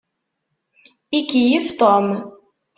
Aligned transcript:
Ikeyyef 1.19 1.67
Tom. 1.79 2.05